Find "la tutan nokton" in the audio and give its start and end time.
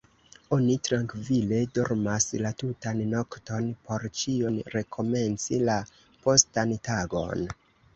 2.45-3.71